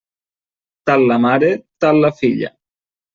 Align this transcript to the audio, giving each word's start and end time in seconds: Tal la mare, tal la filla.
Tal 0.89 1.05
la 1.11 1.17
mare, 1.25 1.49
tal 1.85 2.01
la 2.07 2.11
filla. 2.23 2.51